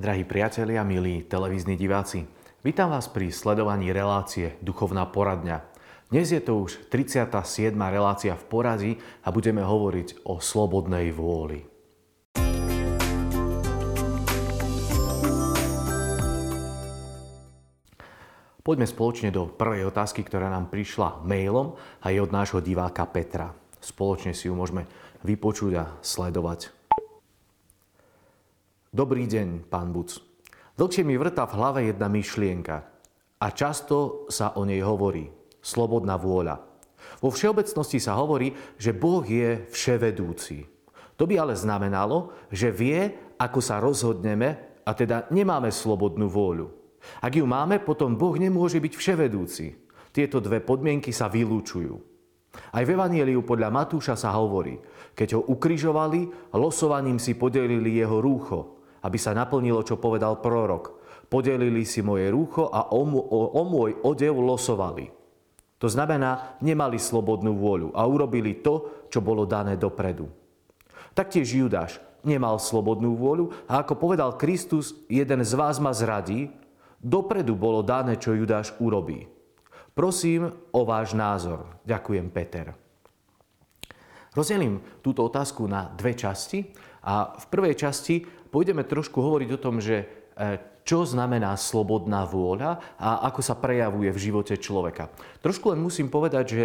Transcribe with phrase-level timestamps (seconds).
[0.00, 2.24] Drahí priatelia, milí televízni diváci,
[2.64, 5.60] vítam vás pri sledovaní relácie Duchovná poradňa.
[6.08, 7.76] Dnes je to už 37.
[7.76, 11.68] relácia v poradí a budeme hovoriť o slobodnej vôli.
[18.64, 23.52] Poďme spoločne do prvej otázky, ktorá nám prišla mailom a je od nášho diváka Petra.
[23.84, 24.88] Spoločne si ju môžeme
[25.28, 26.79] vypočuť a sledovať.
[28.90, 30.18] Dobrý deň, pán Buc.
[30.74, 32.90] Dlhšie mi vrta v hlave jedna myšlienka
[33.38, 35.30] a často sa o nej hovorí.
[35.62, 36.58] Slobodná vôľa.
[37.22, 38.50] Vo všeobecnosti sa hovorí,
[38.82, 40.66] že Boh je vševedúci.
[41.14, 46.66] To by ale znamenalo, že vie, ako sa rozhodneme a teda nemáme slobodnú vôľu.
[47.22, 49.66] Ak ju máme, potom Boh nemôže byť vševedúci.
[50.10, 51.94] Tieto dve podmienky sa vylúčujú.
[52.74, 54.82] Aj v Evangeliu podľa Matúša sa hovorí,
[55.14, 61.00] keď ho ukrižovali, losovaním si podelili jeho rúcho aby sa naplnilo, čo povedal prorok.
[61.30, 65.08] Podelili si moje rúcho a o, o, o môj odev losovali.
[65.80, 70.28] To znamená, nemali slobodnú vôľu a urobili to, čo bolo dané dopredu.
[71.16, 76.52] Taktiež Judáš nemal slobodnú vôľu a ako povedal Kristus, jeden z vás ma zradí,
[77.00, 79.24] dopredu bolo dané, čo Judáš urobí.
[79.96, 81.80] Prosím o váš názor.
[81.88, 82.76] Ďakujem, Peter.
[84.30, 86.62] Rozdelím túto otázku na dve časti
[87.00, 90.04] a v prvej časti pôjdeme trošku hovoriť o tom, že
[90.36, 95.12] e, čo znamená slobodná vôľa a ako sa prejavuje v živote človeka.
[95.44, 96.64] Trošku len musím povedať, že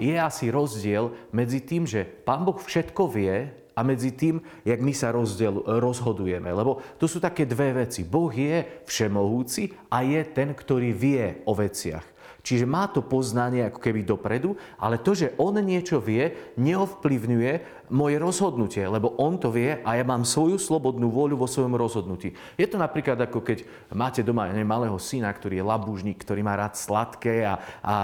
[0.00, 4.94] je asi rozdiel medzi tým, že Pán Boh všetko vie a medzi tým, jak my
[4.94, 6.46] sa rozdiel, rozhodujeme.
[6.46, 8.06] Lebo to sú také dve veci.
[8.06, 12.13] Boh je všemohúci a je ten, ktorý vie o veciach.
[12.44, 17.52] Čiže má to poznanie ako keby dopredu, ale to, že on niečo vie, neovplyvňuje
[17.88, 22.36] moje rozhodnutie, lebo on to vie a ja mám svoju slobodnú voľu vo svojom rozhodnutí.
[22.60, 23.64] Je to napríklad ako keď
[23.96, 27.94] máte doma ne, malého syna, ktorý je labúžnik, ktorý má rád sladké a, a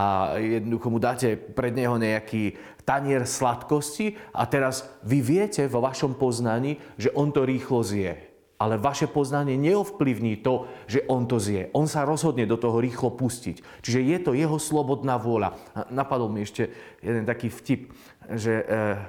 [0.40, 2.56] jednoducho mu dáte pred neho nejaký
[2.88, 8.29] tanier sladkosti a teraz vy viete vo vašom poznaní, že on to rýchlo zje
[8.60, 11.72] ale vaše poznanie neovplyvní to, že on to zje.
[11.72, 13.80] On sa rozhodne do toho rýchlo pustiť.
[13.80, 15.56] Čiže je to jeho slobodná vôľa.
[15.88, 16.68] Napadol mi ešte
[17.00, 17.88] jeden taký vtip,
[18.28, 19.00] že eh,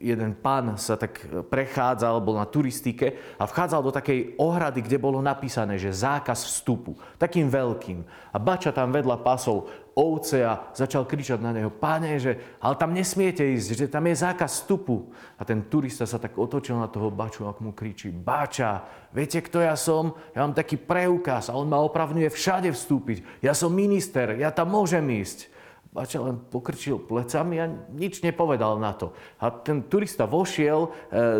[0.00, 5.18] jeden pán sa tak prechádzal, bol na turistike a vchádzal do takej ohrady, kde bolo
[5.18, 6.94] napísané, že zákaz vstupu.
[7.18, 8.06] Takým veľkým.
[8.32, 9.66] A bača tam vedľa pasol
[9.98, 14.14] ovce a začal kričať na neho, páne, že ale tam nesmiete ísť, že tam je
[14.14, 15.10] zákaz vstupu.
[15.34, 19.58] A ten turista sa tak otočil na toho baču a mu kričí, bača, viete, kto
[19.58, 20.14] ja som?
[20.38, 23.42] Ja mám taký preukaz a on ma opravňuje všade vstúpiť.
[23.42, 25.57] Ja som minister, ja tam môžem ísť.
[25.88, 27.66] Bača len pokrčil plecami a
[27.96, 29.16] nič nepovedal na to.
[29.40, 30.88] A ten turista vošiel e,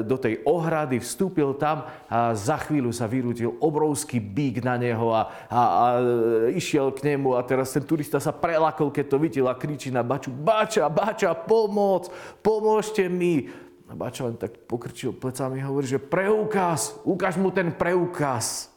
[0.00, 5.28] do tej ohrady, vstúpil tam a za chvíľu sa vyrútil obrovský bík na neho a,
[5.52, 9.52] a, a e, išiel k nemu a teraz ten turista sa prelakol, keď to videl
[9.52, 12.08] a kričí na Baču Bača, Bača, pomoc,
[12.40, 13.52] pomôžte mi.
[13.84, 18.72] A Bača len tak pokrčil plecami a hovorí, že preukaz, ukáž mu ten preukaz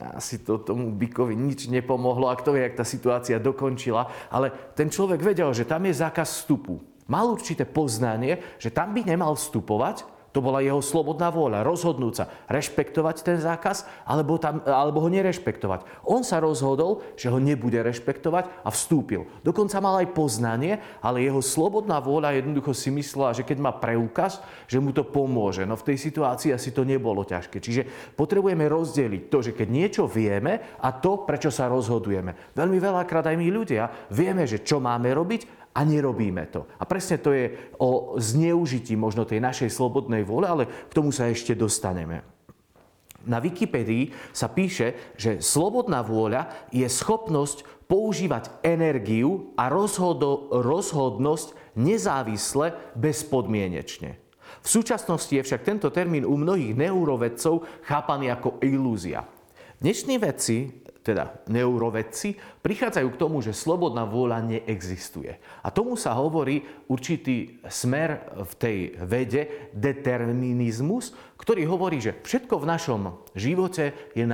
[0.00, 4.10] asi to tomu bykovi nič nepomohlo a kto vie, jak tá situácia dokončila.
[4.30, 6.82] Ale ten človek vedel, že tam je zákaz vstupu.
[7.06, 12.24] Mal určité poznanie, že tam by nemal vstupovať, to bola jeho slobodná vôľa, rozhodnúť sa,
[12.50, 15.86] rešpektovať ten zákaz alebo, tam, alebo ho nerešpektovať.
[16.02, 19.30] On sa rozhodol, že ho nebude rešpektovať a vstúpil.
[19.46, 24.42] Dokonca mal aj poznanie, ale jeho slobodná vôľa jednoducho si myslela, že keď má preukaz,
[24.66, 25.62] že mu to pomôže.
[25.62, 27.62] No v tej situácii asi to nebolo ťažké.
[27.62, 27.86] Čiže
[28.18, 32.58] potrebujeme rozdeliť to, že keď niečo vieme a to, prečo sa rozhodujeme.
[32.58, 36.70] Veľmi veľakrát aj my ľudia vieme, že čo máme robiť a nerobíme to.
[36.78, 37.50] A presne to je
[37.82, 42.22] o zneužití možno tej našej slobodnej vôle, ale k tomu sa ešte dostaneme.
[43.24, 52.76] Na Wikipedii sa píše, že slobodná vôľa je schopnosť používať energiu a rozhodo, rozhodnosť nezávisle,
[52.94, 54.20] bezpodmienečne.
[54.64, 59.24] V súčasnosti je však tento termín u mnohých neurovedcov chápaný ako ilúzia.
[59.80, 65.36] Dnešní vedci teda neurovedci, prichádzajú k tomu, že slobodná vôľa neexistuje.
[65.60, 72.68] A tomu sa hovorí určitý smer v tej vede, determinizmus, ktorý hovorí, že všetko v
[72.72, 73.00] našom
[73.36, 74.24] živote je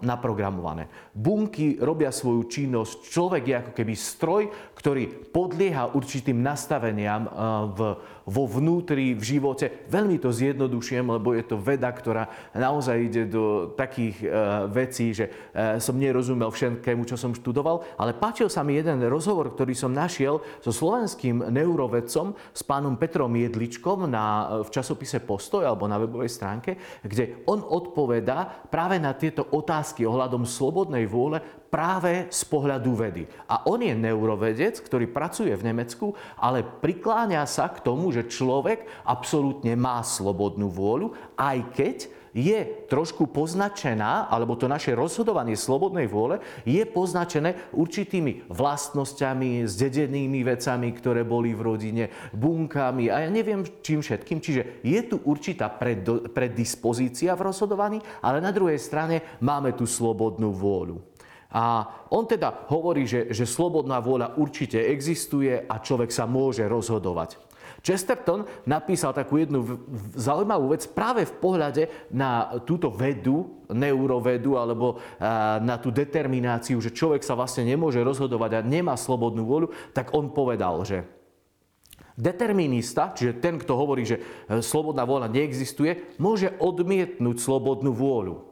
[0.00, 0.88] naprogramované.
[1.12, 7.32] Bunky robia svoju činnosť, človek je ako keby stroj, ktorý podlieha určitým nastaveniam eh,
[7.76, 7.80] v
[8.26, 9.86] vo vnútri, v živote.
[9.90, 14.30] Veľmi to zjednodušujem, lebo je to veda, ktorá naozaj ide do takých uh,
[14.70, 19.50] vecí, že uh, som nerozumel všetkému, čo som študoval, ale páčil sa mi jeden rozhovor,
[19.50, 25.90] ktorý som našiel so slovenským neurovedcom, s pánom Petrom Jedličkom na, v časopise Postoj alebo
[25.90, 31.42] na webovej stránke, kde on odpovedá práve na tieto otázky ohľadom slobodnej vôle
[31.72, 33.24] práve z pohľadu vedy.
[33.48, 38.84] A on je neurovedec, ktorý pracuje v Nemecku, ale prikláňa sa k tomu, že človek
[39.08, 41.96] absolútne má slobodnú vôľu, aj keď
[42.32, 50.88] je trošku poznačená, alebo to naše rozhodovanie slobodnej vôle je poznačené určitými vlastnosťami, zdedenými vecami,
[50.96, 54.40] ktoré boli v rodine, bunkami a ja neviem čím všetkým.
[54.40, 55.68] Čiže je tu určitá
[56.32, 61.12] predispozícia v rozhodovaní, ale na druhej strane máme tu slobodnú vôľu.
[61.52, 67.51] A on teda hovorí, že, že slobodná vôľa určite existuje a človek sa môže rozhodovať.
[67.82, 69.82] Chesterton napísal takú jednu
[70.14, 71.82] zaujímavú vec práve v pohľade
[72.14, 75.02] na túto vedu, neurovedu alebo
[75.58, 80.30] na tú determináciu, že človek sa vlastne nemôže rozhodovať a nemá slobodnú vôľu, tak on
[80.30, 81.02] povedal, že
[82.16, 88.44] determinista, čiže ten, kto hovorí, že e, slobodná vôľa neexistuje, môže odmietnúť slobodnú vôľu.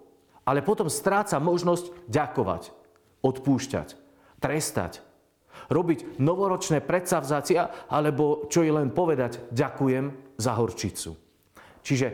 [0.48, 2.72] Ale potom stráca možnosť ďakovať,
[3.20, 3.88] odpúšťať,
[4.40, 5.04] trestať,
[5.70, 11.14] robiť novoročné predsavzatia, alebo čo je len povedať ďakujem za horčicu.
[11.80, 12.08] Čiže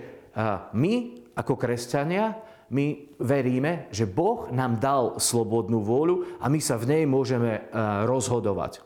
[0.76, 0.94] my
[1.32, 2.37] ako kresťania,
[2.70, 7.67] my veríme, že Boh nám dal slobodnú vôľu a my sa v nej môžeme
[8.05, 8.85] rozhodovať.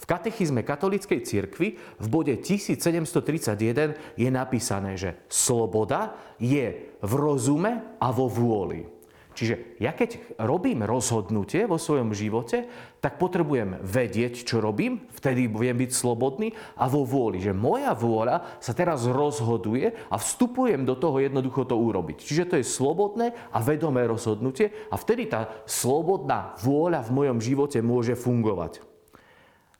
[0.00, 8.08] V katechizme katolíckej cirkvi v bode 1731 je napísané, že sloboda je v rozume a
[8.08, 8.99] vo vôli.
[9.40, 12.68] Čiže ja keď robím rozhodnutie vo svojom živote,
[13.00, 18.60] tak potrebujem vedieť, čo robím, vtedy viem byť slobodný a vo vôli, že moja vôľa
[18.60, 22.20] sa teraz rozhoduje a vstupujem do toho jednoducho to urobiť.
[22.20, 27.80] Čiže to je slobodné a vedomé rozhodnutie a vtedy tá slobodná vôľa v mojom živote
[27.80, 28.84] môže fungovať.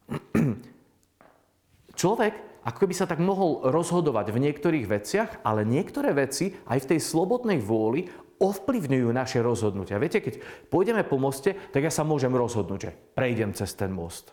[2.01, 6.89] Človek ako by sa tak mohol rozhodovať v niektorých veciach, ale niektoré veci aj v
[6.97, 8.05] tej slobodnej vôli
[8.41, 10.01] ovplyvňujú naše rozhodnutia.
[10.01, 10.41] Viete, keď
[10.73, 14.33] pôjdeme po moste, tak ja sa môžem rozhodnúť, že prejdem cez ten most.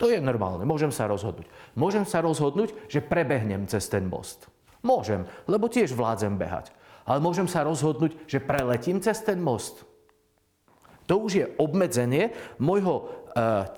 [0.00, 1.44] To je normálne, môžem sa rozhodnúť.
[1.76, 4.48] Môžem sa rozhodnúť, že prebehnem cez ten most.
[4.80, 6.70] Môžem, lebo tiež vládzem behať.
[7.04, 9.84] Ale môžem sa rozhodnúť, že preletím cez ten most.
[11.08, 13.10] To už je obmedzenie môjho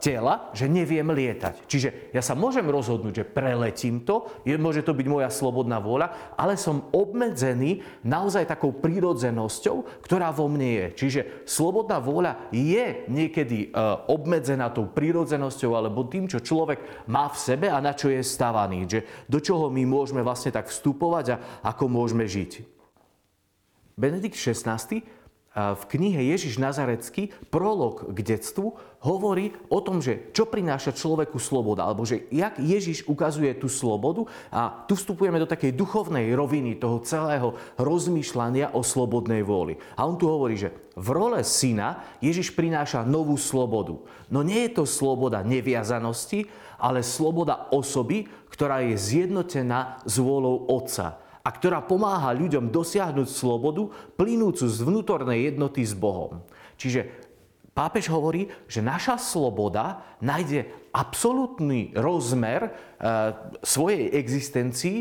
[0.00, 1.68] tela, že neviem lietať.
[1.68, 6.34] Čiže ja sa môžem rozhodnúť, že preletím to, je, môže to byť moja slobodná vôľa,
[6.38, 10.86] ale som obmedzený naozaj takou prírodzenosťou, ktorá vo mne je.
[10.96, 13.78] Čiže slobodná vôľa je niekedy e,
[14.08, 18.88] obmedzená tou prírodzenosťou alebo tým, čo človek má v sebe a na čo je stavaný.
[18.88, 22.80] Že do čoho my môžeme vlastne tak vstupovať a ako môžeme žiť.
[24.00, 25.19] Benedikt XVI
[25.50, 31.82] v knihe Ježiš Nazarecký, prolog k detstvu, hovorí o tom, že čo prináša človeku sloboda,
[31.82, 37.02] alebo že jak Ježiš ukazuje tú slobodu a tu vstupujeme do takej duchovnej roviny toho
[37.02, 39.74] celého rozmýšľania o slobodnej vôli.
[39.98, 43.98] A on tu hovorí, že v role syna Ježiš prináša novú slobodu.
[44.30, 46.46] No nie je to sloboda neviazanosti,
[46.78, 53.88] ale sloboda osoby, ktorá je zjednotená s vôľou Otca a ktorá pomáha ľuďom dosiahnuť slobodu
[54.16, 56.44] plynúcu z vnútornej jednoty s Bohom.
[56.76, 57.08] Čiže
[57.72, 62.70] pápež hovorí, že naša sloboda nájde absolútny rozmer e,
[63.64, 64.98] svojej existencii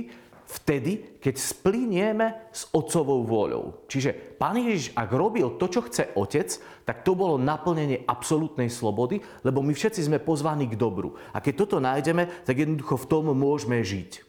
[0.49, 3.85] vtedy, keď splinieme s otcovou vôľou.
[3.85, 6.49] Čiže pán Ježiš, ak robil to, čo chce otec,
[6.89, 11.13] tak to bolo naplnenie absolútnej slobody, lebo my všetci sme pozvaní k dobru.
[11.35, 14.28] A keď toto nájdeme, tak jednoducho v tom môžeme žiť.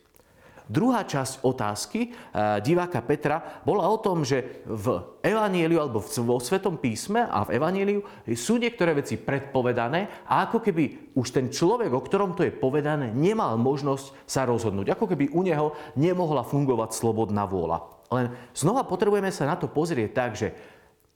[0.70, 6.78] Druhá časť otázky eh, diváka Petra bola o tom, že v Evanieliu alebo vo Svetom
[6.78, 8.06] písme a v Evanieliu
[8.38, 13.10] sú niektoré veci predpovedané a ako keby už ten človek, o ktorom to je povedané,
[13.10, 14.94] nemal možnosť sa rozhodnúť.
[14.94, 18.06] Ako keby u neho nemohla fungovať slobodná vôľa.
[18.14, 20.54] Len znova potrebujeme sa na to pozrieť tak, že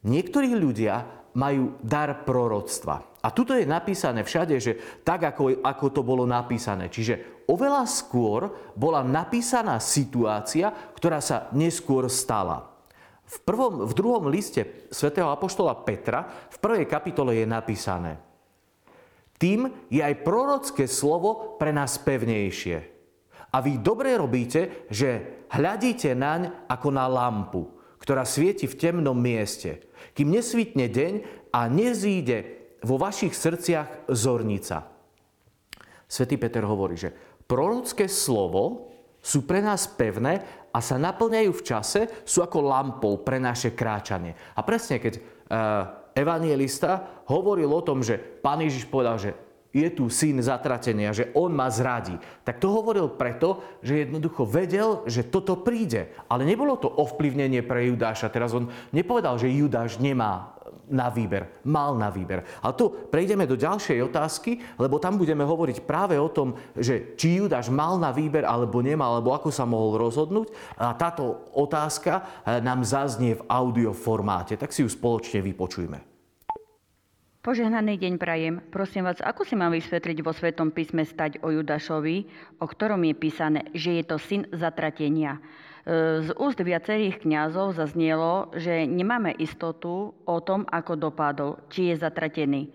[0.03, 1.07] niektorí ľudia
[1.39, 3.14] majú dar proroctva.
[3.25, 6.93] A tuto je napísané všade, že tak, ako, ako to bolo napísané.
[6.93, 12.69] Čiže oveľa skôr bola napísaná situácia, ktorá sa neskôr stala.
[13.25, 18.21] V, prvom, v druhom liste svätého Apoštola Petra v prvej kapitole je napísané
[19.41, 22.93] Tým je aj prorocké slovo pre nás pevnejšie.
[23.57, 27.73] A vy dobre robíte, že hľadíte naň ako na lampu,
[28.05, 31.13] ktorá svieti v temnom mieste, kým nesvítne deň
[31.57, 34.85] a nezíde vo vašich srdciach zornica.
[36.05, 37.11] Svetý Peter hovorí, že
[37.49, 38.93] prorocké slovo
[39.25, 44.37] sú pre nás pevné a sa naplňajú v čase, sú ako lampou pre naše kráčanie.
[44.53, 45.25] A presne keď uh,
[46.13, 49.33] evanielista hovoril o tom, že pán Ježiš povedal, že
[49.75, 52.15] je tu syn zatratenia, že on ma zradí.
[52.47, 56.15] Tak to hovoril preto, že jednoducho vedel, že toto príde.
[56.31, 58.31] Ale nebolo to ovplyvnenie pre Judáša.
[58.31, 60.54] Teraz on nepovedal, že Judáš nemá
[60.89, 61.65] na výber.
[61.65, 62.45] Mal na výber.
[62.61, 67.41] A tu prejdeme do ďalšej otázky, lebo tam budeme hovoriť práve o tom, že či
[67.41, 70.79] Judáš mal na výber alebo nemal, alebo ako sa mohol rozhodnúť.
[70.81, 74.57] A táto otázka eh, nám zaznie v audioformáte.
[74.61, 76.14] Tak si ju spoločne vypočujme.
[77.45, 78.57] Požehnaný deň prajem.
[78.73, 82.25] Prosím vás, ako si mám vysvetliť vo Svetom písme stať o Judašovi,
[82.57, 85.37] o ktorom je písané, že je to syn zatratenia.
[85.37, 92.01] E, z úst viacerých kňazov zaznielo, že nemáme istotu o tom, ako dopadol, či je
[92.01, 92.73] zatratený.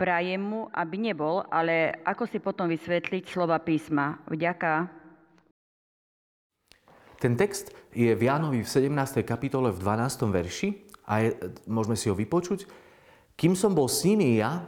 [0.00, 4.24] Prajem mu, aby nebol, ale ako si potom vysvetliť slova písma?
[4.24, 4.88] Vďaka.
[7.20, 9.20] Ten text je v Jánovi v 17.
[9.20, 10.32] kapitole v 12.
[10.32, 10.68] verši
[11.04, 11.36] a je,
[11.68, 12.87] môžeme si ho vypočuť.
[13.38, 14.66] Kým som bol s nimi ja,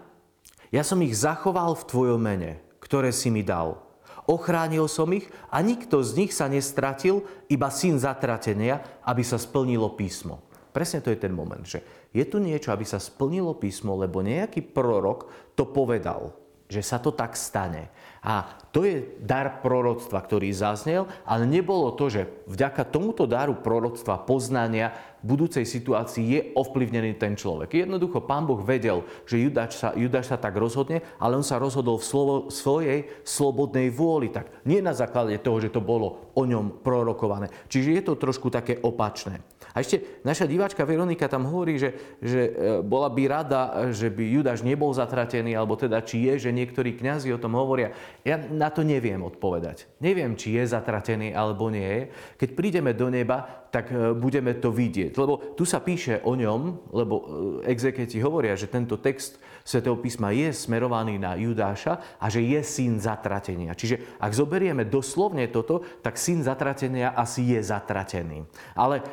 [0.70, 3.82] ja som ich zachoval v Tvojom mene, ktoré si mi dal.
[4.30, 9.98] Ochránil som ich a nikto z nich sa nestratil, iba syn zatratenia, aby sa splnilo
[9.98, 10.46] písmo.
[10.70, 11.82] Presne to je ten moment, že
[12.14, 15.26] je tu niečo, aby sa splnilo písmo, lebo nejaký prorok
[15.58, 16.30] to povedal
[16.70, 17.90] že sa to tak stane.
[18.20, 24.28] A to je dar proroctva, ktorý zaznel, ale nebolo to, že vďaka tomuto daru proroctva,
[24.28, 24.92] poznania
[25.24, 27.80] v budúcej situácii je ovplyvnený ten človek.
[27.84, 31.96] Jednoducho pán Boh vedel, že Judáš sa, Judáš sa tak rozhodne, ale on sa rozhodol
[32.00, 34.32] v slovo, svojej slobodnej vôli.
[34.32, 37.48] Tak nie na základe toho, že to bolo o ňom prorokované.
[37.68, 39.44] Čiže je to trošku také opačné.
[39.70, 43.62] A ešte naša diváčka Veronika tam hovorí, že, že e, bola by rada,
[43.94, 47.94] že by Judáš nebol zatratený, alebo teda či je, že niektorí kňazi o tom hovoria.
[48.26, 49.86] Ja na to neviem odpovedať.
[50.02, 52.10] Neviem, či je zatratený alebo nie.
[52.40, 55.14] Keď prídeme do neba, tak e, budeme to vidieť.
[55.16, 57.24] Lebo tu sa píše o ňom, lebo e,
[57.70, 62.98] exeketi hovoria, že tento text svätého písma je smerovaný na Judáša a že je syn
[62.98, 63.72] zatratenia.
[63.74, 68.44] Čiže ak zoberieme doslovne toto, tak syn zatratenia asi je zatratený.
[68.74, 69.04] Ale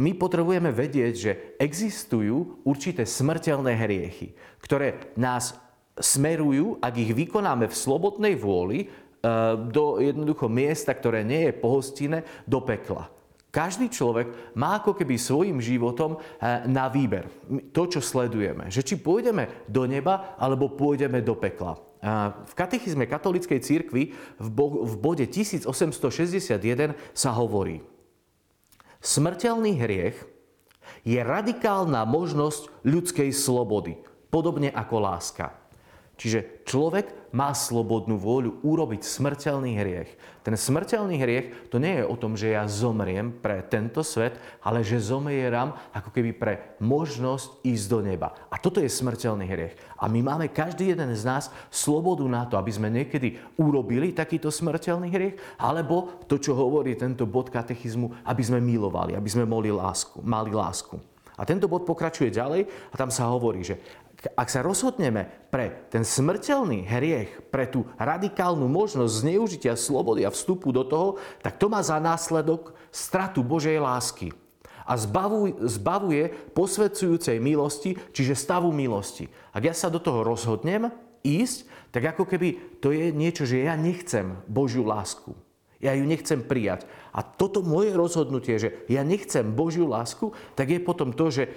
[0.00, 4.32] my potrebujeme vedieť, že existujú určité smrteľné hriechy,
[4.64, 5.52] ktoré nás
[6.00, 8.86] smerujú, ak ich vykonáme v slobodnej vôli, e,
[9.68, 13.12] do jednoducho miesta, ktoré nie je pohostinné, do pekla.
[13.50, 16.18] Každý človek má ako keby svojim životom e,
[16.70, 17.26] na výber
[17.74, 18.70] to, čo sledujeme.
[18.70, 21.90] Že či pôjdeme do neba, alebo pôjdeme do pekla.
[22.48, 27.84] V katechizme katolíckej církvy v bode 1861 sa hovorí
[29.04, 30.16] Smrteľný hriech
[31.04, 34.00] je radikálna možnosť ľudskej slobody,
[34.32, 35.59] podobne ako láska.
[36.20, 40.12] Čiže človek má slobodnú vôľu urobiť smrteľný hriech.
[40.44, 44.84] Ten smrteľný hriech to nie je o tom, že ja zomriem pre tento svet, ale
[44.84, 48.36] že zomieram ako keby pre možnosť ísť do neba.
[48.52, 49.80] A toto je smrteľný hriech.
[49.96, 54.52] A my máme každý jeden z nás slobodu na to, aby sme niekedy urobili takýto
[54.52, 59.72] smrteľný hriech, alebo to, čo hovorí tento bod katechizmu, aby sme milovali, aby sme mali
[59.72, 60.20] lásku.
[60.20, 61.00] Mali lásku.
[61.40, 63.80] A tento bod pokračuje ďalej a tam sa hovorí, že
[64.20, 70.76] ak sa rozhodneme pre ten smrteľný hriech, pre tú radikálnu možnosť zneužitia slobody a vstupu
[70.76, 74.36] do toho, tak to má za následok stratu Božej lásky
[74.84, 74.98] a
[75.64, 79.30] zbavuje posvedcujúcej milosti, čiže stavu milosti.
[79.54, 80.90] Ak ja sa do toho rozhodnem
[81.22, 85.32] ísť, tak ako keby to je niečo, že ja nechcem Božiu lásku.
[85.80, 86.84] Ja ju nechcem prijať.
[87.14, 91.50] A toto moje rozhodnutie, že ja nechcem Božiu lásku, tak je potom to, že e,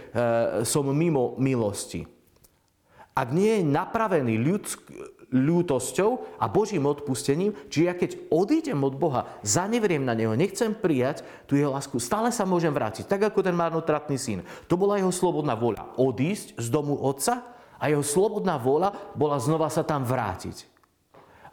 [0.64, 2.08] som mimo milosti
[3.14, 4.82] ak nie je napravený ľudsk,
[5.34, 11.26] ľútosťou a Božím odpustením, čiže ja keď odídem od Boha, zanevriem na Neho, nechcem prijať
[11.50, 14.46] tú Jeho lásku, stále sa môžem vrátiť, tak ako ten marnotratný syn.
[14.70, 15.98] To bola jeho slobodná vôľa.
[15.98, 17.42] Odísť z domu otca
[17.82, 20.70] a jeho slobodná vôľa bola znova sa tam vrátiť.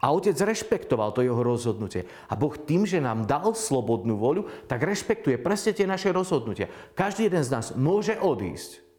[0.01, 2.09] A otec rešpektoval to jeho rozhodnutie.
[2.29, 6.73] A Boh tým, že nám dal slobodnú voľu, tak rešpektuje presne tie naše rozhodnutia.
[6.97, 8.90] Každý jeden z nás môže odísť.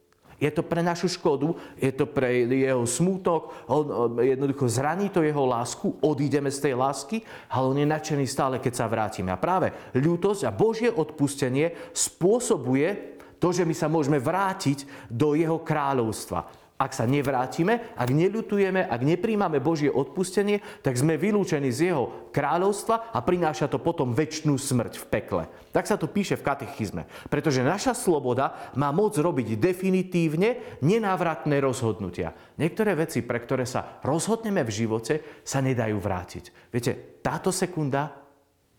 [0.42, 5.46] Je to pre našu škodu, je to pre jeho smútok, on jednoducho zraní to jeho
[5.46, 7.22] lásku, odídeme z tej lásky,
[7.54, 9.30] ale on je nadšený stále, keď sa vrátime.
[9.30, 15.62] A práve ľútosť a Božie odpustenie spôsobuje to, že my sa môžeme vrátiť do jeho
[15.62, 16.61] kráľovstva.
[16.82, 23.14] Ak sa nevrátime, ak neľutujeme, ak nepríjmame Božie odpustenie, tak sme vylúčení z jeho kráľovstva
[23.14, 25.44] a prináša to potom väčšnú smrť v pekle.
[25.70, 27.06] Tak sa to píše v katechizme.
[27.30, 32.34] Pretože naša sloboda má moc robiť definitívne nenávratné rozhodnutia.
[32.58, 36.74] Niektoré veci, pre ktoré sa rozhodneme v živote, sa nedajú vrátiť.
[36.74, 38.10] Viete, táto sekunda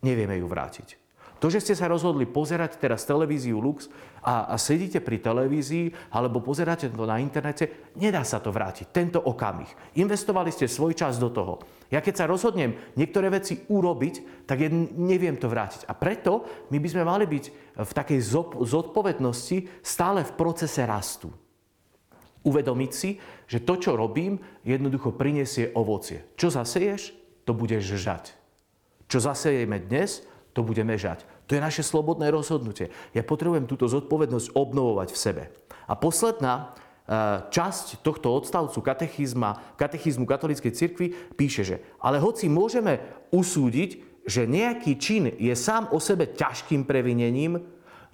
[0.03, 1.02] nevieme ju vrátiť.
[1.43, 3.91] To, že ste sa rozhodli pozerať teraz televíziu Lux
[4.23, 8.95] a, a sedíte pri televízii alebo pozeráte to na internete, nedá sa to vrátiť.
[8.95, 9.67] Tento okamih.
[9.99, 11.59] Investovali ste svoj čas do toho.
[11.91, 15.91] Ja keď sa rozhodnem niektoré veci urobiť, tak ja neviem to vrátiť.
[15.91, 17.45] A preto my by sme mali byť
[17.75, 18.21] v takej
[18.63, 21.35] zodpovednosti stále v procese rastu.
[22.47, 23.19] Uvedomiť si,
[23.51, 26.23] že to, čo robím, jednoducho prinesie ovocie.
[26.39, 27.11] Čo zaseješ,
[27.43, 28.31] to budeš žať.
[29.11, 30.23] Čo zasejeme dnes,
[30.53, 31.32] to budeme žať.
[31.47, 32.95] To je naše slobodné rozhodnutie.
[33.13, 35.43] Ja potrebujem túto zodpovednosť obnovovať v sebe.
[35.91, 36.65] A posledná e,
[37.51, 43.03] časť tohto odstavcu katechizma, katechizmu katolíckej cirkvi píše, že ale hoci môžeme
[43.35, 47.59] usúdiť, že nejaký čin je sám o sebe ťažkým previnením,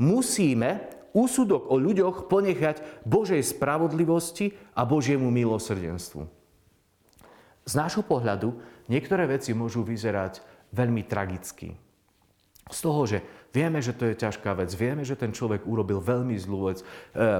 [0.00, 6.24] musíme úsudok o ľuďoch ponechať Božej spravodlivosti a Božiemu milosrdenstvu.
[7.68, 8.56] Z nášho pohľadu
[8.88, 10.40] niektoré veci môžu vyzerať
[10.72, 11.76] veľmi tragicky
[12.68, 13.18] z toho, že
[13.52, 16.84] vieme, že to je ťažká vec, vieme, že ten človek urobil veľmi zlú vec, e,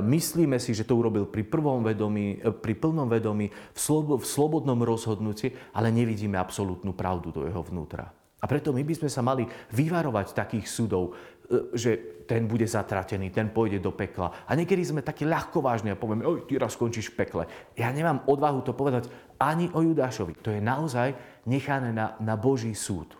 [0.00, 4.26] myslíme si, že to urobil pri prvom vedomí, e, pri plnom vedomí, v, slob- v
[4.26, 8.08] slobodnom rozhodnutí, ale nevidíme absolútnu pravdu do jeho vnútra.
[8.38, 9.42] A preto my by sme sa mali
[9.75, 11.12] vyvarovať takých súdov,
[11.50, 11.90] e, že
[12.28, 14.44] ten bude zatratený, ten pôjde do pekla.
[14.44, 17.42] A niekedy sme takí ľahkovážni a povieme, oj, ty raz skončíš v pekle.
[17.73, 19.08] Ja nemám odvahu to povedať
[19.40, 20.44] ani o Judášovi.
[20.44, 21.16] To je naozaj
[21.49, 23.16] nechané na, na Boží súd,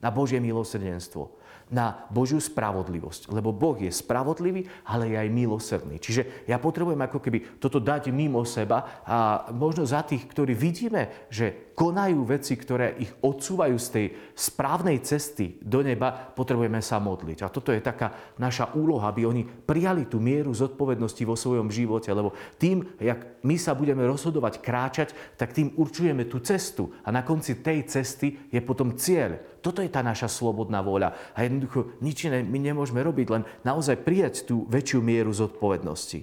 [0.00, 3.34] na Božie milosrdenstvo na Božiu spravodlivosť.
[3.34, 5.98] Lebo Boh je spravodlivý, ale je aj milosrdný.
[5.98, 11.26] Čiže ja potrebujem ako keby toto dať mimo seba a možno za tých, ktorí vidíme,
[11.26, 17.44] že konajú veci, ktoré ich odsúvajú z tej správnej cesty do neba, potrebujeme sa modliť.
[17.44, 22.08] A toto je taká naša úloha, aby oni prijali tú mieru zodpovednosti vo svojom živote,
[22.14, 26.94] lebo tým, jak my sa budeme rozhodovať kráčať, tak tým určujeme tú cestu.
[27.04, 29.36] A na konci tej cesty je potom cieľ.
[29.66, 31.34] Toto je tá naša slobodná vôľa.
[31.34, 36.22] A jednoducho nič iné my nemôžeme robiť, len naozaj prijať tú väčšiu mieru zodpovednosti.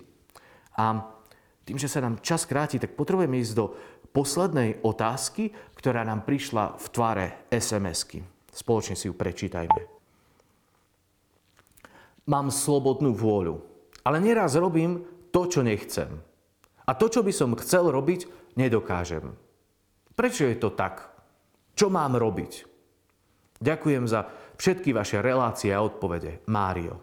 [0.79, 1.11] A
[1.67, 3.75] tým, že sa nám čas kráti, tak potrebujeme ísť do
[4.15, 8.23] poslednej otázky, ktorá nám prišla v tvare SMS-ky.
[8.47, 9.91] Spoločne si ju prečítajme.
[12.31, 13.59] Mám slobodnú vôľu,
[14.07, 15.03] ale neraz robím
[15.35, 16.15] to, čo nechcem.
[16.87, 19.35] A to, čo by som chcel robiť, nedokážem.
[20.15, 21.11] Prečo je to tak?
[21.75, 22.72] Čo mám robiť?
[23.63, 24.27] Ďakujem za
[24.59, 26.43] všetky vaše relácie a odpovede.
[26.51, 26.99] Mário.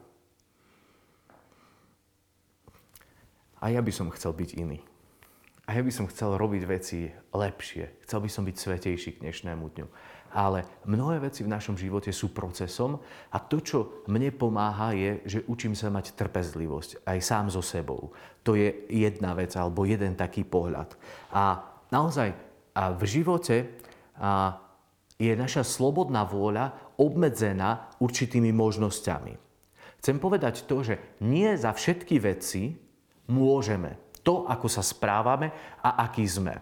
[3.65, 4.85] A ja by som chcel byť iný.
[5.65, 8.05] A ja by som chcel robiť veci lepšie.
[8.05, 9.87] Chcel by som byť svetejší k dnešnému dňu.
[10.37, 13.01] Ale mnohé veci v našom živote sú procesom
[13.33, 18.13] a to, čo mne pomáha, je, že učím sa mať trpezlivosť aj sám so sebou.
[18.47, 20.95] To je jedna vec alebo jeden taký pohľad.
[21.35, 22.31] A naozaj
[22.71, 23.57] a v živote
[24.19, 24.55] a
[25.21, 29.37] je naša slobodná vôľa obmedzená určitými možnosťami.
[30.01, 32.73] Chcem povedať to, že nie za všetky veci
[33.29, 35.53] môžeme to, ako sa správame
[35.85, 36.57] a aký sme.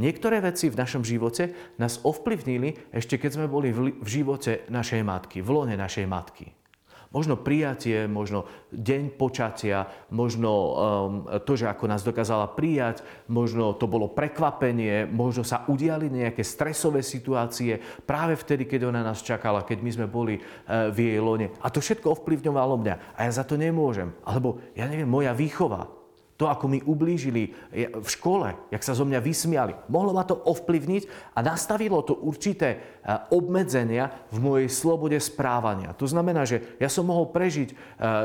[0.00, 5.44] Niektoré veci v našom živote nás ovplyvnili ešte keď sme boli v živote našej matky,
[5.44, 6.59] v lone našej matky.
[7.10, 10.72] Možno prijatie, možno deň počatia, možno um,
[11.42, 17.02] to, že ako nás dokázala prijať, možno to bolo prekvapenie, možno sa udiali nejaké stresové
[17.02, 21.50] situácie práve vtedy, keď ona nás čakala, keď my sme boli uh, v jej lone.
[21.58, 22.94] A to všetko ovplyvňovalo mňa.
[23.18, 24.14] A ja za to nemôžem.
[24.22, 25.90] Alebo, ja neviem, moja výchova
[26.40, 27.52] to, ako mi ublížili
[28.00, 29.76] v škole, jak sa zo mňa vysmiali.
[29.92, 32.80] Mohlo ma to ovplyvniť a nastavilo to určité
[33.32, 35.96] obmedzenia v mojej slobode správania.
[35.96, 37.74] To znamená, že ja som mohol prežiť e,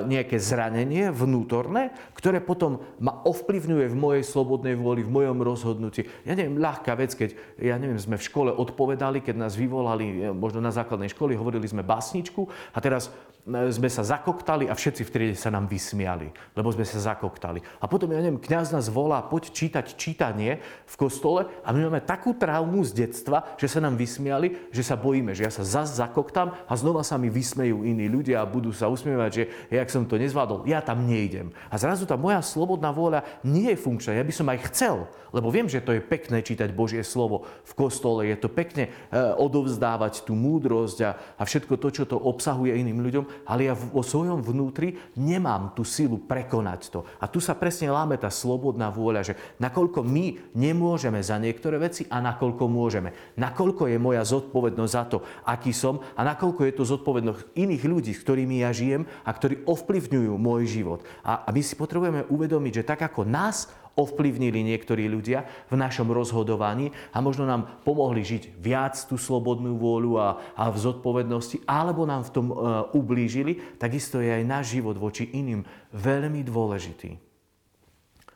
[0.04, 6.04] nejaké zranenie vnútorné, ktoré potom ma ovplyvňuje v mojej slobodnej vôli, v mojom rozhodnutí.
[6.28, 10.36] Ja neviem, ľahká vec, keď, ja neviem, sme v škole odpovedali, keď nás vyvolali, e,
[10.36, 12.44] možno na základnej škole, hovorili sme básničku
[12.76, 13.08] a teraz
[13.46, 17.62] sme sa zakoktali a všetci v triede sa nám vysmiali, lebo sme sa zakoktali.
[17.78, 20.58] A potom, ja neviem, kňaz nás volá, poď čítať čítanie
[20.90, 25.00] v kostole a my máme takú traumu z detstva, že sa nám vysmiali, že sa
[25.00, 28.76] bojíme, že ja sa zase zakoktám a znova sa mi vysmejú iní ľudia a budú
[28.76, 31.56] sa usmievať, že jak som to nezvládol, ja tam nejdem.
[31.72, 34.20] A zrazu tá moja slobodná vôľa nie je funkčná.
[34.20, 37.74] Ja by som aj chcel, lebo viem, že to je pekné čítať Božie slovo v
[37.76, 38.92] kostole, je to pekne e,
[39.40, 44.04] odovzdávať tú múdrosť a, a všetko to, čo to obsahuje iným ľuďom, ale ja vo
[44.04, 47.00] svojom vnútri nemám tú silu prekonať to.
[47.20, 52.08] A tu sa presne láme tá slobodná vôľa, že nakoľko my nemôžeme za niektoré veci
[52.08, 53.12] a nakoľko môžeme.
[53.36, 58.12] Nakoľko je moja zodpovednosť za to, aký som a nakoľko je to zodpovednosť iných ľudí,
[58.16, 61.06] s ktorými ja žijem a ktorí ovplyvňujú môj život.
[61.22, 66.92] A, my si potrebujeme uvedomiť, že tak ako nás ovplyvnili niektorí ľudia v našom rozhodovaní
[67.16, 72.28] a možno nám pomohli žiť viac tú slobodnú vôľu a, a v zodpovednosti, alebo nám
[72.28, 72.56] v tom e,
[72.92, 75.64] ublížili, takisto je aj náš život voči iným
[75.96, 77.16] veľmi dôležitý.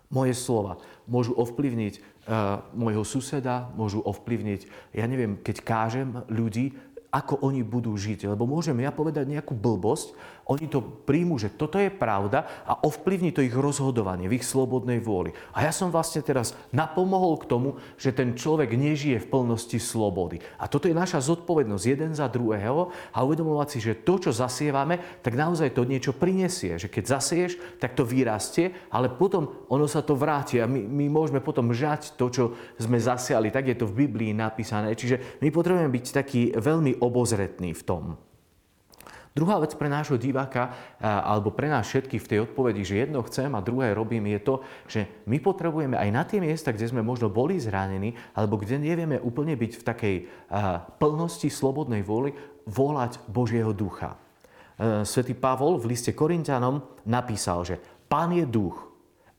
[0.10, 2.19] Moje slova môžu ovplyvniť
[2.78, 6.78] môjho suseda, môžu ovplyvniť, ja neviem, keď kážem ľudí,
[7.10, 8.30] ako oni budú žiť.
[8.30, 10.14] Lebo môžem ja povedať nejakú blbosť,
[10.50, 14.98] oni to príjmu, že toto je pravda a ovplyvní to ich rozhodovanie v ich slobodnej
[14.98, 15.30] vôli.
[15.54, 17.70] A ja som vlastne teraz napomohol k tomu,
[18.02, 20.42] že ten človek nežije v plnosti slobody.
[20.58, 25.22] A toto je naša zodpovednosť jeden za druhého a uvedomovať si, že to, čo zasievame,
[25.22, 26.82] tak naozaj to niečo prinesie.
[26.82, 31.14] Že keď zasieš, tak to vyrastie, ale potom ono sa to vráti a my, my
[31.14, 32.44] môžeme potom žať to, čo
[32.82, 33.54] sme zasiali.
[33.54, 34.98] Tak je to v Biblii napísané.
[34.98, 38.04] Čiže my potrebujeme byť taký veľmi obozretný v tom.
[39.30, 43.48] Druhá vec pre nášho diváka, alebo pre nás všetkých v tej odpovedi, že jedno chcem
[43.56, 44.56] a druhé robím, je to,
[44.90, 49.22] že my potrebujeme aj na tie miesta, kde sme možno boli zranení, alebo kde nevieme
[49.22, 50.16] úplne byť v takej
[51.00, 52.36] plnosti slobodnej vôli,
[52.68, 54.18] volať Božieho ducha.
[55.08, 58.90] Svetý Pavol v liste Korintianom napísal, že Pán je duch.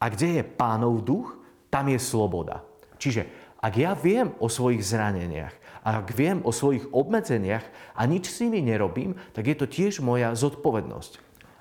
[0.01, 1.37] A kde je pánov duch,
[1.69, 2.65] tam je sloboda.
[2.97, 7.65] Čiže ak ja viem o svojich zraneniach, a ak viem o svojich obmedzeniach
[7.97, 11.21] a nič s nimi nerobím, tak je to tiež moja zodpovednosť.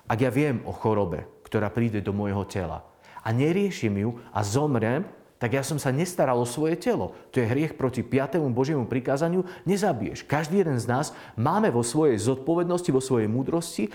[0.10, 2.84] Ak ja viem o chorobe, ktorá príde do môjho tela
[3.24, 5.06] a neriešim ju a zomrem,
[5.40, 7.16] tak ja som sa nestaral o svoje telo.
[7.32, 8.44] To je hriech proti 5.
[8.52, 9.48] Božiemu prikázaniu.
[9.64, 10.28] Nezabiješ.
[10.28, 13.92] Každý jeden z nás máme vo svojej zodpovednosti, vo svojej múdrosti e,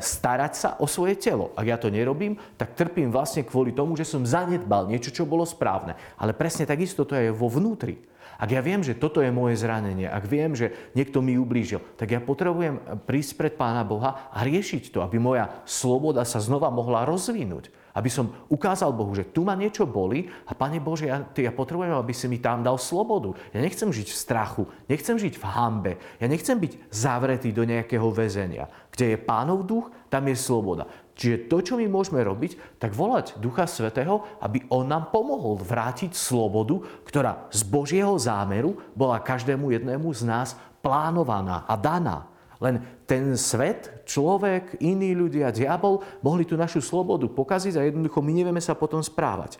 [0.00, 1.52] starať sa o svoje telo.
[1.52, 5.44] Ak ja to nerobím, tak trpím vlastne kvôli tomu, že som zanedbal niečo, čo bolo
[5.44, 6.00] správne.
[6.16, 8.00] Ale presne takisto to je vo vnútri.
[8.36, 12.12] Ak ja viem, že toto je moje zranenie, ak viem, že niekto mi ublížil, tak
[12.12, 17.08] ja potrebujem prísť pred Pána Boha a riešiť to, aby moja sloboda sa znova mohla
[17.08, 17.72] rozvinúť.
[17.96, 21.96] Aby som ukázal Bohu, že tu ma niečo boli a Pane Bože, ja, ja potrebujem,
[21.96, 23.32] aby si mi tam dal slobodu.
[23.56, 28.04] Ja nechcem žiť v strachu, nechcem žiť v hambe, ja nechcem byť zavretý do nejakého
[28.12, 28.68] väzenia.
[28.92, 30.84] Kde je Pánov duch, tam je sloboda.
[31.16, 36.12] Čiže to, čo my môžeme robiť, tak volať Ducha Svetého, aby On nám pomohol vrátiť
[36.12, 40.48] slobodu, ktorá z Božieho zámeru bola každému jednému z nás
[40.84, 42.28] plánovaná a daná.
[42.60, 48.32] Len ten svet, človek, iní ľudia, diabol mohli tú našu slobodu pokaziť a jednoducho my
[48.32, 49.56] nevieme sa potom správať.
[49.56, 49.58] E,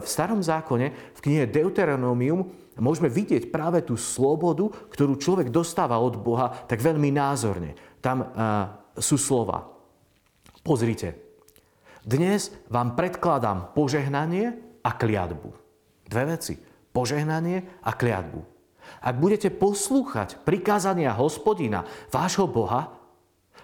[0.00, 6.20] v starom zákone, v knihe Deuteronomium, môžeme vidieť práve tú slobodu, ktorú človek dostáva od
[6.20, 7.72] Boha tak veľmi názorne.
[8.04, 8.28] Tam uh,
[9.00, 9.75] sú slova.
[10.66, 11.14] Pozrite,
[12.02, 14.50] dnes vám predkladám požehnanie
[14.82, 15.54] a kliatbu.
[16.10, 16.58] Dve veci.
[16.90, 18.42] Požehnanie a kliatbu.
[18.98, 22.98] Ak budete poslúchať prikázania hospodina, vášho Boha,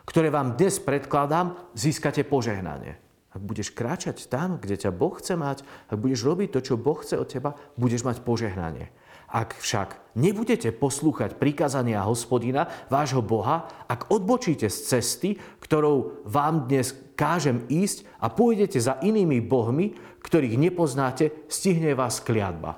[0.06, 3.02] ktoré vám dnes predkladám, získate požehnanie.
[3.34, 7.02] Ak budeš kráčať tam, kde ťa Boh chce mať, ak budeš robiť to, čo Boh
[7.02, 8.94] chce od teba, budeš mať požehnanie.
[9.32, 16.92] Ak však nebudete poslúchať prikázania hospodina, vášho Boha, ak odbočíte z cesty, ktorou vám dnes
[17.16, 22.76] kážem ísť a pôjdete za inými bohmi, ktorých nepoznáte, stihne vás kliatba.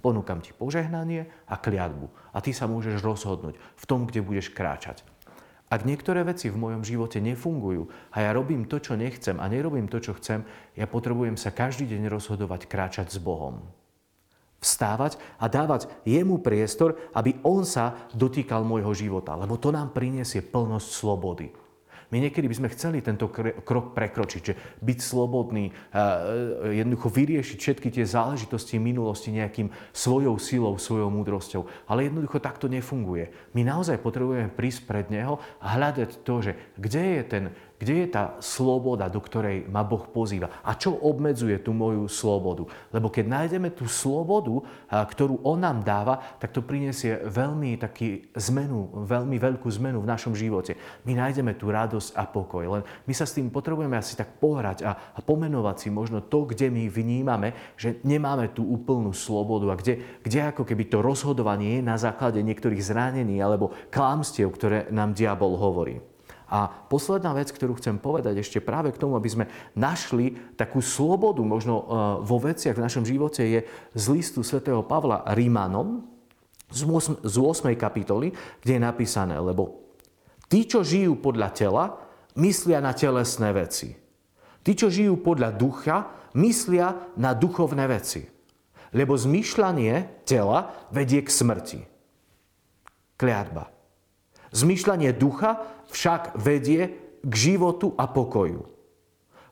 [0.00, 2.32] Ponúkam ti požehnanie a kliatbu.
[2.32, 5.04] A ty sa môžeš rozhodnúť v tom, kde budeš kráčať.
[5.68, 9.86] Ak niektoré veci v mojom živote nefungujú a ja robím to, čo nechcem a nerobím
[9.86, 10.48] to, čo chcem,
[10.80, 13.79] ja potrebujem sa každý deň rozhodovať kráčať s Bohom
[14.60, 20.44] vstávať a dávať jemu priestor, aby on sa dotýkal môjho života, lebo to nám priniesie
[20.44, 21.48] plnosť slobody.
[22.10, 23.30] My niekedy by sme chceli tento
[23.62, 25.70] krok prekročiť, že byť slobodný,
[26.74, 31.70] jednoducho vyriešiť všetky tie záležitosti minulosti nejakým svojou silou, svojou múdrosťou.
[31.86, 33.30] Ale jednoducho takto nefunguje.
[33.54, 37.44] My naozaj potrebujeme prísť pred Neho a hľadať to, že kde je ten
[37.80, 40.52] kde je tá sloboda, do ktorej ma Boh pozýva?
[40.60, 42.68] A čo obmedzuje tú moju slobodu?
[42.92, 44.60] Lebo keď nájdeme tú slobodu,
[44.92, 50.36] ktorú On nám dáva, tak to prinesie veľmi taký zmenu, veľmi veľkú zmenu v našom
[50.36, 50.76] živote.
[51.08, 52.68] My nájdeme tú radosť a pokoj.
[52.68, 56.44] Len my sa s tým potrebujeme asi tak pohrať a, a pomenovať si možno to,
[56.44, 61.80] kde my vnímame, že nemáme tú úplnú slobodu a kde, kde ako keby to rozhodovanie
[61.80, 66.09] je na základe niektorých zranení alebo klamstiev, ktoré nám diabol hovorí.
[66.50, 69.46] A posledná vec, ktorú chcem povedať ešte práve k tomu, aby sme
[69.78, 71.84] našli takú slobodu možno e,
[72.26, 73.60] vo veciach v našom živote, je
[73.94, 76.02] z listu svätého Pavla Rímanom
[76.74, 77.70] z 8.
[77.78, 79.94] kapitoly, kde je napísané, lebo
[80.50, 81.84] tí, čo žijú podľa tela,
[82.38, 83.94] myslia na telesné veci.
[84.60, 85.96] Tí, čo žijú podľa ducha,
[86.34, 88.26] myslia na duchovné veci.
[88.90, 91.80] Lebo zmyšľanie tela vedie k smrti.
[93.14, 93.79] Kliatba.
[94.50, 95.62] Zmyšľanie ducha
[95.94, 98.66] však vedie k životu a pokoju.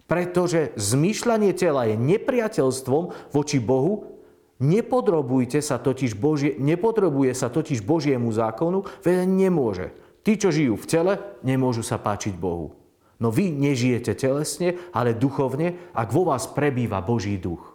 [0.08, 4.18] Pretože zmýšľanie tela je nepriateľstvom voči Bohu,
[4.58, 9.92] nepodrobujte sa totiž Božie, nepodrobuje sa totiž Božiemu zákonu, veď nemôže.
[10.24, 11.12] Tí, čo žijú v tele,
[11.44, 12.74] nemôžu sa páčiť Bohu.
[13.18, 17.74] No vy nežijete telesne, ale duchovne, ak vo vás prebýva Boží duch.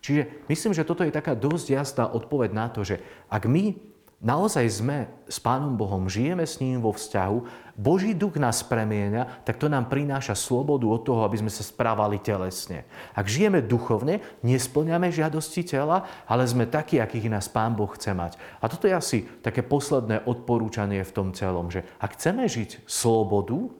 [0.00, 3.76] Čiže myslím, že toto je taká dosť jasná odpoveď na to, že ak my
[4.18, 4.98] naozaj sme
[5.30, 9.86] s Pánom Bohom, žijeme s ním vo vzťahu, Boží duch nás premieňa, tak to nám
[9.86, 12.82] prináša slobodu od toho, aby sme sa správali telesne.
[13.14, 18.34] Ak žijeme duchovne, nesplňame žiadosti tela, ale sme takí, akých nás Pán Boh chce mať.
[18.58, 23.70] A toto je asi také posledné odporúčanie v tom celom, že ak chceme žiť slobodu,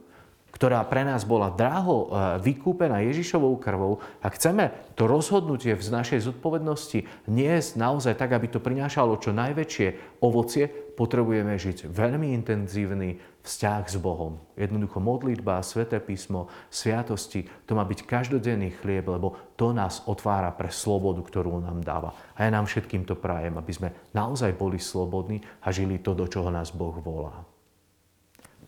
[0.51, 2.07] ktorá pre nás bola draho e,
[2.43, 8.59] vykúpená Ježišovou krvou a chceme to rozhodnutie v našej zodpovednosti niesť naozaj tak, aby to
[8.59, 10.67] prinášalo čo najväčšie ovocie,
[10.99, 14.35] potrebujeme žiť veľmi intenzívny vzťah s Bohom.
[14.59, 20.67] Jednoducho modlitba, sveté písmo, sviatosti, to má byť každodenný chlieb, lebo to nás otvára pre
[20.67, 22.11] slobodu, ktorú nám dáva.
[22.35, 26.27] A ja nám všetkým to prajem, aby sme naozaj boli slobodní a žili to, do
[26.27, 27.47] čoho nás Boh volá.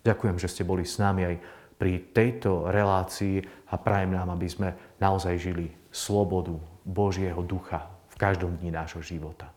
[0.02, 1.36] Ďakujem, že ste boli s nami aj
[1.82, 3.42] pri tejto relácii
[3.74, 4.70] a prajem nám, aby sme
[5.02, 6.54] naozaj žili slobodu
[6.86, 9.50] Božieho ducha v každom dni nášho života.